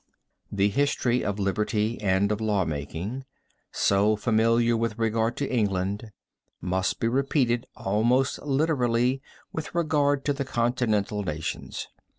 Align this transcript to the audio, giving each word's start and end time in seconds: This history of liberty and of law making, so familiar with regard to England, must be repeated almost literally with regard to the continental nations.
This 0.51 0.73
history 0.73 1.23
of 1.23 1.37
liberty 1.37 2.01
and 2.01 2.31
of 2.31 2.41
law 2.41 2.65
making, 2.65 3.23
so 3.71 4.15
familiar 4.15 4.75
with 4.75 4.97
regard 4.97 5.37
to 5.37 5.47
England, 5.53 6.11
must 6.59 6.99
be 6.99 7.07
repeated 7.07 7.67
almost 7.75 8.41
literally 8.41 9.21
with 9.53 9.75
regard 9.75 10.25
to 10.25 10.33
the 10.33 10.43
continental 10.43 11.21
nations. 11.21 11.87